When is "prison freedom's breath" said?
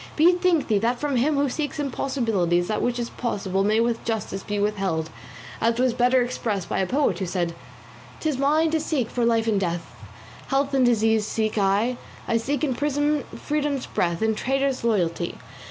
12.73-14.23